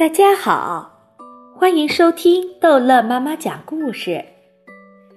[0.00, 0.92] 大家好，
[1.54, 4.24] 欢迎收听逗乐妈妈讲故事。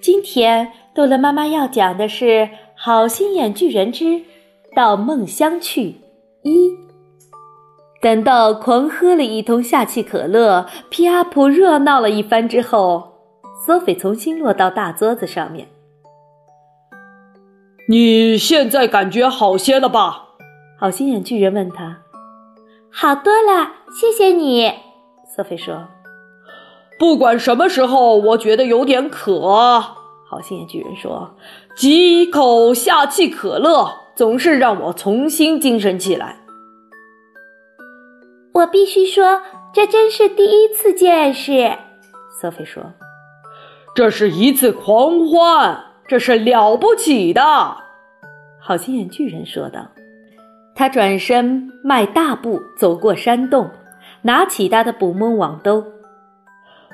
[0.02, 2.26] 今天逗乐妈妈要讲的是
[2.76, 4.22] 《好心眼巨人之
[4.76, 5.82] 到梦乡去》
[6.42, 6.70] 一。
[8.02, 13.14] 等到狂喝了一通下气可乐，皮阿普热闹了一番之后，
[13.66, 15.70] 索菲重新落到大桌子上面。
[17.88, 20.32] 你现在感觉好些了吧？
[20.78, 22.00] 好心眼巨人问他。
[22.96, 24.72] 好多了，谢谢你。
[25.36, 25.88] 索菲说
[27.00, 29.82] ：“不管什么时候，我觉得有点渴。”
[30.30, 31.36] 好心眼巨人说
[31.76, 36.38] ：“几口下气可乐总是让我重新精神起来。”
[38.54, 39.42] 我必须说，
[39.74, 41.76] 这真是第一次见识。
[42.40, 42.84] 索菲说
[43.96, 47.42] ：“这是一次狂欢，这是了不起的。”
[48.62, 49.80] 好心眼巨人说道。
[50.76, 53.70] 他转身迈大步走过山洞，
[54.24, 55.86] 拿起他的捕梦网兜。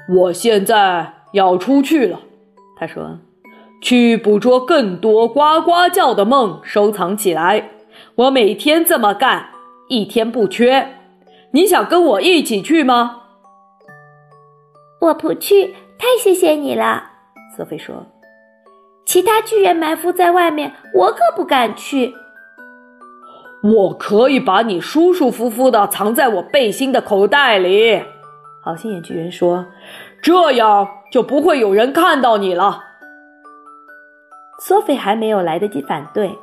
[0.09, 2.19] 我现在要出去了，
[2.77, 3.19] 他说
[3.81, 7.69] ：“去捕捉更多呱呱叫的梦，收藏起来。
[8.15, 9.47] 我每天这么干，
[9.87, 10.95] 一天不缺。
[11.51, 13.21] 你想跟我一起去吗？”
[14.99, 17.11] 我不去，太谢谢你了。”
[17.55, 18.05] 索菲说。
[19.05, 22.13] “其他巨人埋伏在外面，我可不敢去。”
[23.61, 28.01] 我可以把你舒舒服服的藏在我背心的口袋里，
[28.63, 29.65] 好心眼巨人说
[30.23, 32.85] ：“这样就不会有人看到你了。”
[34.63, 36.37] 索菲还没有来得及反对，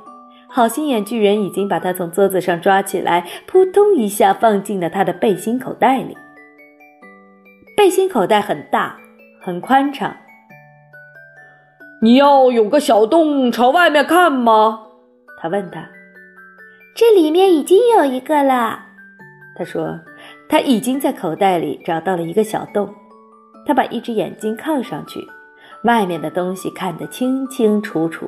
[0.49, 6.17] 好心眼巨人已经把他从桌子上抓起来，扑通一下放进了他的背心口袋里。
[7.77, 8.99] 背心口袋很大，
[9.41, 10.15] 很宽敞。
[12.03, 14.81] 你要有个小洞朝外面看吗？
[15.41, 15.96] 他问他。
[16.99, 18.87] 这里面已经有一个了，
[19.55, 20.01] 他说，
[20.49, 22.89] 他已经在口袋里找到了一个小洞。
[23.67, 25.21] 他把一只眼睛靠上去，
[25.85, 28.27] 外面的东西看得清清楚楚。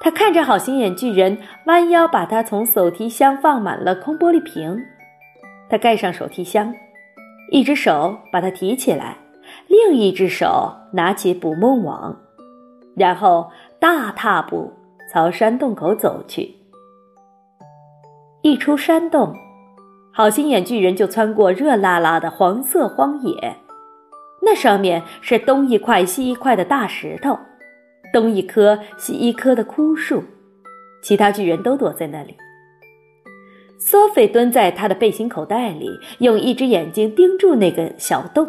[0.00, 4.76] 他看着好心眼巨人弯腰把他从手提箱放满了空玻璃瓶，
[5.70, 6.74] 他盖上手提箱，
[7.52, 9.16] 一只手把它提起来，
[9.68, 12.18] 另一只手拿起捕梦网，
[12.96, 13.48] 然后
[13.78, 14.72] 大踏步
[15.12, 16.52] 朝山洞口走去。
[18.44, 19.34] 一出山洞，
[20.12, 23.56] 好心眼巨人就穿过热辣辣的黄色荒野。
[24.42, 27.38] 那上面是东一块西一块的大石头，
[28.12, 30.22] 东一棵西一棵的枯树，
[31.02, 32.36] 其他巨人都躲在那里。
[33.78, 35.88] 索菲蹲在他的背心口袋里，
[36.18, 38.46] 用一只眼睛盯住那个小洞。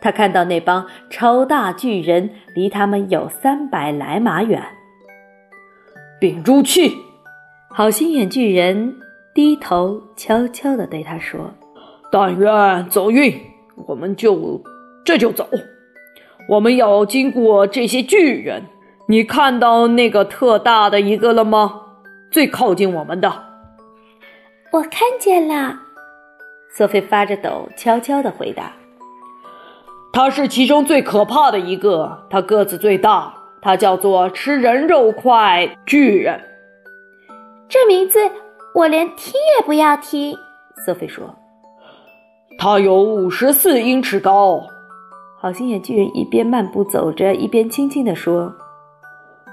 [0.00, 4.62] 他看到那帮超大巨人离他们有三百来码远。
[6.18, 6.96] 屏住气。
[7.76, 8.96] 好心眼巨人
[9.34, 11.52] 低头悄悄地对他说
[12.10, 13.38] ：“但愿走运，
[13.86, 14.62] 我们就
[15.04, 15.46] 这就走。
[16.48, 18.62] 我们要经过这些巨人。
[19.08, 21.82] 你看到那个特大的一个了吗？
[22.30, 23.30] 最靠近我们的。”
[24.72, 25.78] 我看见了。
[26.70, 28.72] 索菲发着抖，悄悄地回答
[30.14, 36.40] ：“他是其中最可怕的一个，他个子最大，他叫做吃人肉块巨人。”
[37.68, 38.18] 这名字
[38.74, 40.36] 我连听也不要听。
[40.84, 41.34] 瑟菲说
[42.58, 44.62] ：“他有五十四英尺高。”
[45.40, 48.54] 好心眼巨人一边漫步走着，一边轻轻地说：“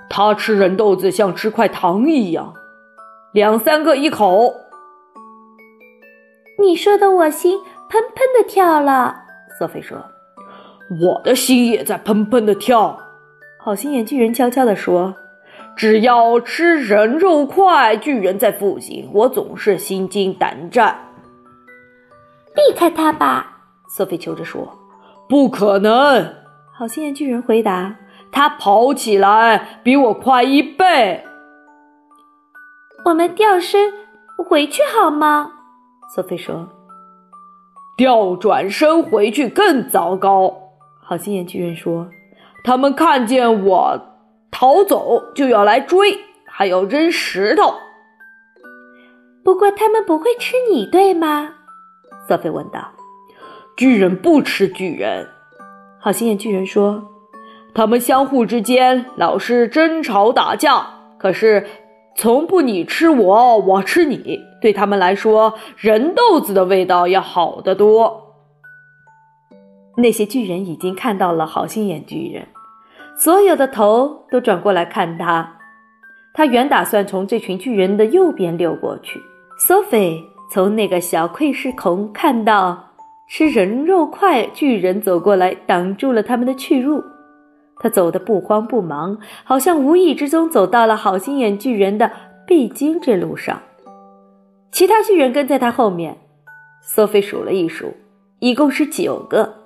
[0.09, 2.53] 他吃人豆子像吃块糖一样，
[3.31, 4.53] 两三个一口。”
[6.59, 7.57] 你说的我心
[7.89, 9.23] 砰砰的跳了。
[9.57, 9.97] 索菲说
[11.01, 12.99] ：“我的心也在砰砰的跳。”
[13.59, 15.15] 好心眼巨人悄悄地说。
[15.75, 20.95] 只要吃人肉块，巨人在附近，我总是心惊胆战。
[22.53, 24.79] 避开他吧，索菲求着说。
[25.27, 26.33] 不可能，
[26.71, 27.95] 好心眼巨人回答。
[28.31, 31.23] 他跑起来比我快一倍。
[33.05, 33.91] 我们掉身
[34.37, 35.51] 回去好吗？
[36.13, 36.69] 索菲说。
[37.97, 40.53] 调转身回去更糟糕，
[41.01, 42.07] 好心眼巨人说。
[42.63, 44.12] 他们看见我。
[44.53, 47.73] 逃走就要来追，还要扔石头。
[49.43, 51.55] 不过他们不会吃你，对吗？
[52.27, 52.91] 索菲问道。
[53.75, 55.27] 巨人不吃巨人，
[55.99, 57.09] 好心眼巨人说。
[57.73, 61.65] 他们相互之间老是争吵打架，可是
[62.15, 64.39] 从不你吃我，我吃你。
[64.61, 68.35] 对他们来说，人豆子的味道要好得多。
[69.97, 72.47] 那些巨人已经看到了好心眼巨人。
[73.15, 75.57] 所有的头都转过来看他，
[76.33, 79.21] 他原打算从这群巨人的右边溜过去。
[79.57, 80.21] 索菲
[80.51, 82.91] 从那个小窥视孔看到
[83.29, 87.03] 吃人肉块巨人走过来，挡住了他们的去路。
[87.79, 92.11] 他走得不慌不忙，好像无意之中走到了好心眼巨人的
[92.47, 93.61] 必经之路上。
[94.71, 96.17] 其他巨人跟在他后面。
[96.81, 97.93] 索菲数了一数，
[98.39, 99.62] 一共是九个。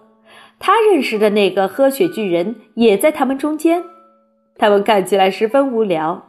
[0.59, 3.83] 他认识的那个喝血巨人也在他们中间。
[4.57, 6.27] 他们看起来十分无聊。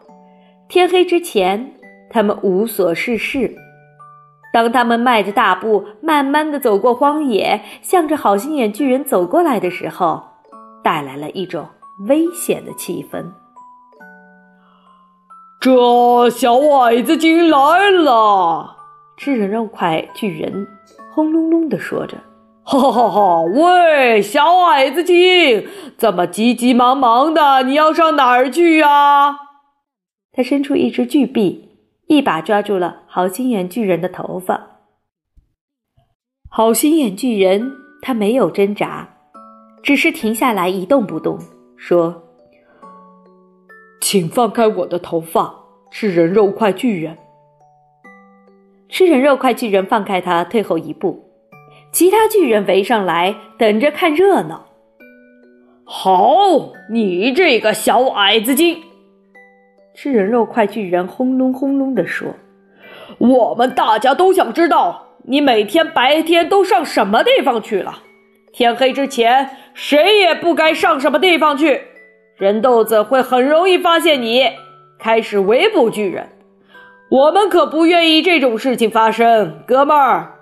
[0.68, 1.72] 天黑之前，
[2.10, 3.54] 他们无所事事。
[4.52, 10.22] 当他们迈着大步，慢慢的走过荒野，向着好心眼巨人走过来的时候，
[10.82, 11.66] 带来了一种
[12.08, 13.24] 危险的气氛。
[15.60, 18.76] 这小矮子精来了！
[19.16, 20.66] 吃人肉块巨人
[21.10, 22.16] 轰隆隆的说着
[22.70, 23.40] ：“哈哈哈！
[23.42, 25.66] 喂，小矮子精，
[25.96, 27.62] 怎么急急忙忙的？
[27.62, 29.38] 你要上哪儿去呀？”
[30.32, 31.64] 他伸出一只巨臂。
[32.08, 34.78] 一把抓住了好心眼巨人的头发。
[36.48, 37.70] 好心眼巨人
[38.00, 39.16] 他没有挣扎，
[39.82, 41.38] 只是停下来一动不动，
[41.76, 42.22] 说
[44.00, 45.54] ：“请放开我的头发，
[45.90, 47.18] 吃人肉块巨人。”
[48.88, 51.27] 吃人肉块巨人放开他，退后一步，
[51.90, 54.66] 其他巨人围上来，等着看热闹。
[55.84, 58.82] 好，你这个小矮子精！
[59.94, 62.28] 吃人肉块巨人轰隆轰隆地说
[63.18, 68.02] ：“我们大家都想知道，你每天白天都上什么地方去了？
[68.52, 71.82] 天黑之前，谁也不该上什么地方去。
[72.36, 74.44] 人豆子会很容易发现你，
[74.98, 76.28] 开始围捕巨人。
[77.10, 80.37] 我们可不愿意这种事情发生，哥们儿，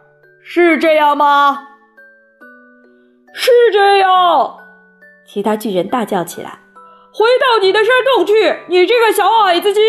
[0.48, 1.58] 是这样吗？
[3.34, 4.56] 是这样！”
[5.26, 6.60] 其他巨人大叫起来。
[7.12, 8.32] 回到你的山洞去，
[8.69, 9.82] 你这个小矮子精！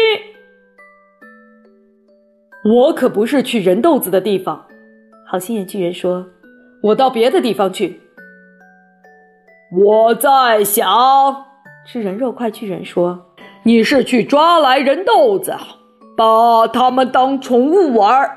[2.65, 4.65] 我可不是去人豆子的地方。
[5.29, 6.25] 好心眼巨人说
[6.81, 8.01] ：“我到别的地方去。”
[9.71, 11.45] 我在想，
[11.85, 13.27] 吃人肉块巨人说
[13.61, 15.55] ：“你是去抓来人豆子，
[16.17, 18.27] 把他们当宠物玩。”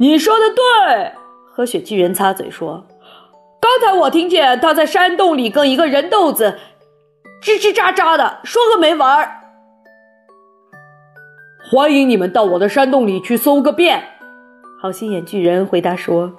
[0.00, 1.12] 你说的对，
[1.52, 2.86] 喝血巨人擦嘴说
[3.60, 6.56] ：“刚才我听见他在山洞里跟一个人豆子。”
[7.44, 9.30] 吱吱喳喳的说个没完。
[11.70, 14.02] 欢迎你们到我的山洞里去搜个遍。
[14.80, 16.32] 好心眼巨人回答说：“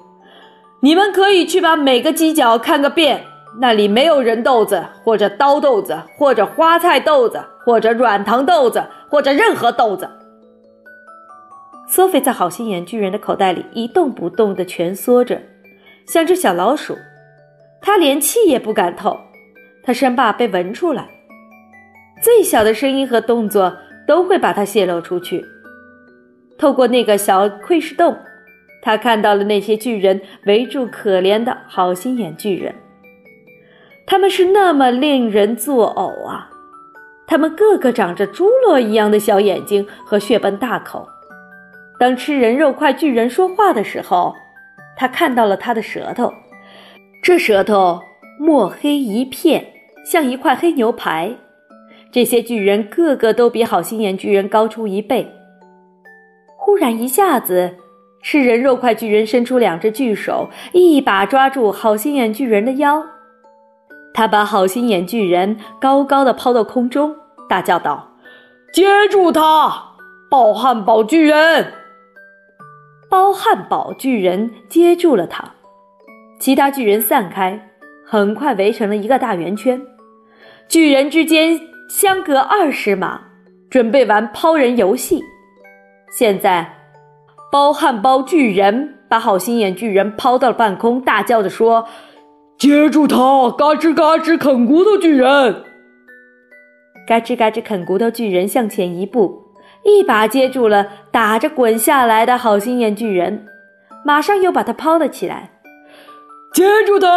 [0.82, 3.26] 你们可以去把每个犄角看个遍，
[3.60, 10.10] 那里没有人豆子，或者刀豆子，或者花菜豆子，或者软糖豆子，或者任何豆子。”
[11.92, 15.42] 索菲在好心眼巨人的口袋里一动不动地蜷缩着，
[16.08, 16.98] 像只小老鼠，
[17.82, 19.20] 他连气也不敢透。
[19.84, 21.10] 他生怕被闻出来，
[22.24, 23.76] 最小的声音和动作
[24.08, 25.44] 都会把它泄露出去。
[26.58, 28.18] 透过那个小窥视洞，
[28.82, 32.74] 他看到了那些巨人围住可怜的好心眼巨人。
[34.06, 36.50] 他们是那么令人作呕啊！
[37.28, 41.06] 他们个个长着猪猡一样的小眼睛和血盆大口。
[42.02, 44.34] 当吃人肉块巨人说话的时候，
[44.98, 46.34] 他看到了他的舌头，
[47.22, 48.02] 这舌头。
[48.40, 49.64] 墨黑一片，
[50.04, 51.32] 像一块黑牛排。
[52.12, 55.32] 这些巨人个个都比好心眼巨人高出一倍。
[56.58, 57.76] 忽然一下子，
[58.24, 63.06] 吃人肉块巨人伸出两只巨手，一把抓住好心眼巨人的腰。
[64.12, 67.16] 他把好心眼巨人高高的抛到空中，
[67.48, 68.16] 大叫道
[68.74, 69.92] ：“接住他，
[70.32, 71.74] 暴汉堡巨人！”
[73.12, 75.56] 包汉堡巨人接住了他，
[76.40, 77.68] 其他巨人散开。
[78.06, 79.82] 很快围成了一个大圆圈，
[80.70, 83.20] 巨人之间相隔二十码，
[83.70, 85.22] 准备玩抛人游戏。
[86.10, 86.74] 现在，
[87.52, 91.90] 包汉堡巨人把好心眼巨人抛到了半空，大叫着说
[92.58, 93.18] ：“接住他！
[93.52, 95.64] 嘎吱嘎吱啃骨头巨人！”
[97.06, 99.41] 嘎吱嘎吱啃骨头巨人向前一步，
[99.84, 103.48] 一把接住了打着滚下来的好心眼巨人，
[104.06, 105.52] 马上又把他抛了起来。
[106.54, 107.08] 接住他！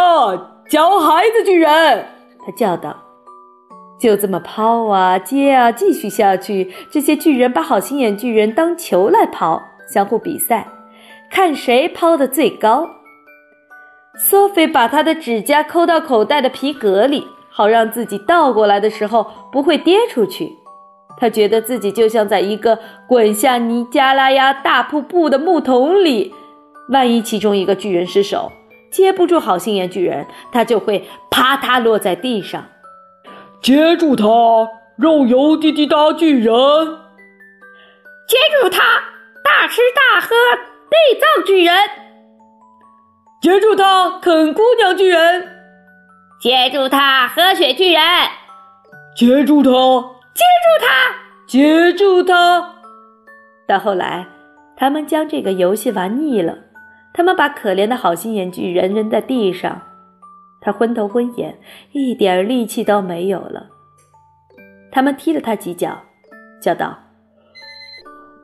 [0.67, 2.07] 小孩子巨人，
[2.43, 2.95] 他叫道
[4.01, 6.73] ：“就这么抛啊接啊，继续下去。
[6.89, 10.67] 这些巨人把好心眼巨人当球来抛，相互比赛，
[11.29, 12.89] 看谁抛得最高。”
[14.17, 20.49] 索菲把他的指甲抠到口袋的皮革里，好让自己倒过来的时候不会跌出去。
[21.17, 26.33] 他觉得自己就像在一个滚下尼加拉亚大瀑布的木桶里，
[26.89, 28.51] 万一其中一个巨人失手。
[28.91, 32.65] 接不住好心眼巨人，他就会啪嗒落在地上。
[33.61, 34.25] 接住他，
[34.95, 36.53] 肉油滴滴答巨人！
[38.27, 38.79] 接住他，
[39.43, 40.35] 大吃大喝
[40.89, 41.75] 内脏巨人！
[43.41, 45.47] 接住他，啃姑娘巨人！
[46.39, 48.01] 接住他，喝血巨人！
[49.15, 50.14] 接住他！
[50.35, 51.15] 接住他！
[51.47, 52.75] 接住他！
[53.65, 54.27] 到后来，
[54.75, 56.57] 他们将这个游戏玩腻了，
[57.13, 59.81] 他们把可怜的好心眼巨人扔在地上，
[60.59, 61.57] 他昏头昏眼，
[61.93, 63.67] 一点力气都没有了。
[64.91, 65.97] 他们踢了他几脚，
[66.61, 66.97] 叫道：“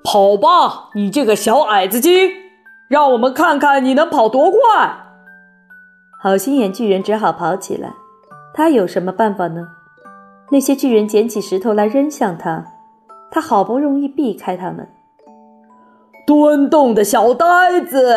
[0.04, 2.32] 跑吧，你这个小矮子精！
[2.88, 4.60] 让我们看看你能跑多快！”
[6.24, 7.94] 好心眼巨人只好跑起来。
[8.54, 9.68] 他有什么办法呢？
[10.51, 12.65] 那些巨人捡起石头来扔向他，
[13.31, 14.88] 他好不容易避开他们。
[16.27, 18.15] 蹲洞的小呆子，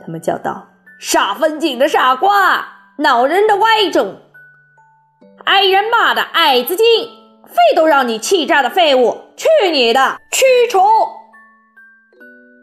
[0.00, 0.66] 他们叫道
[1.00, 2.66] ：“煞风景的傻瓜，
[2.98, 4.16] 恼人的歪种，
[5.44, 6.84] 挨人骂的矮子精。”
[7.46, 9.16] 肺都让你气炸的废物！
[9.36, 10.00] 去你的
[10.32, 10.82] 蛆虫！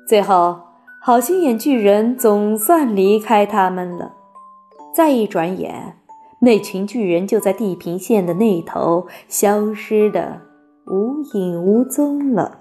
[0.05, 0.60] 最后，
[1.01, 4.12] 好心眼巨人总算离开他们了。
[4.93, 5.98] 再一转眼，
[6.44, 10.42] 那群巨人就在地平线的那头消失的
[10.86, 12.60] 无影无踪了。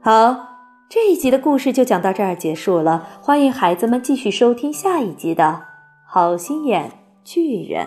[0.00, 0.36] 好，
[0.88, 3.08] 这一集的故事就讲到这儿结束了。
[3.20, 5.44] 欢迎孩子们继续收听下一集的
[6.06, 6.92] 《好心眼
[7.24, 7.86] 巨人》。